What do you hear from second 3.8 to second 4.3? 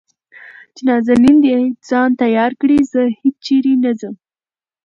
نه ځم.